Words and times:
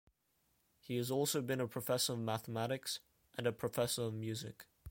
He 0.79 0.95
has 0.97 1.11
also 1.11 1.43
been 1.43 1.61
a 1.61 1.67
professor 1.67 2.13
of 2.13 2.19
mathematics 2.21 3.01
and 3.37 3.45
a 3.45 3.51
professor 3.51 4.01
of 4.01 4.15
music. 4.15 4.65